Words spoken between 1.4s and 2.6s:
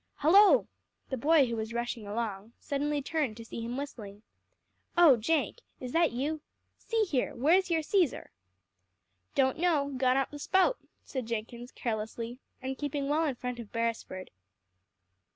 who was rushing along,